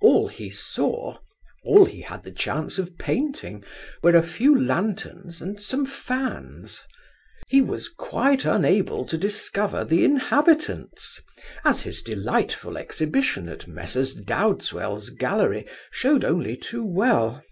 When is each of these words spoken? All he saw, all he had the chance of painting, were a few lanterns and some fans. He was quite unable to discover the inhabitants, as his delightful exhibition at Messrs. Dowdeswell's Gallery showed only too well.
All 0.00 0.26
he 0.26 0.50
saw, 0.50 1.18
all 1.62 1.84
he 1.84 2.00
had 2.00 2.24
the 2.24 2.32
chance 2.32 2.76
of 2.76 2.98
painting, 2.98 3.62
were 4.02 4.16
a 4.16 4.20
few 4.20 4.60
lanterns 4.60 5.40
and 5.40 5.60
some 5.60 5.86
fans. 5.86 6.82
He 7.46 7.60
was 7.60 7.88
quite 7.88 8.44
unable 8.44 9.04
to 9.06 9.16
discover 9.16 9.84
the 9.84 10.04
inhabitants, 10.04 11.20
as 11.64 11.82
his 11.82 12.02
delightful 12.02 12.76
exhibition 12.76 13.48
at 13.48 13.68
Messrs. 13.68 14.12
Dowdeswell's 14.16 15.10
Gallery 15.10 15.68
showed 15.92 16.24
only 16.24 16.56
too 16.56 16.84
well. 16.84 17.44